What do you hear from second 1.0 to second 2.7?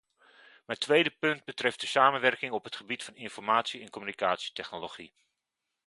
punt betreft de samenwerking op